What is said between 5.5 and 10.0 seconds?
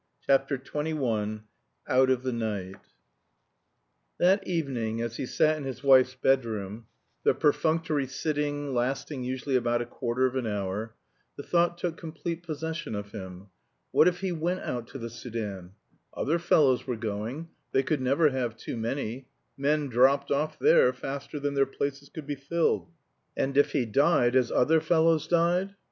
in his wife's bedroom the perfunctory sitting, lasting usually about a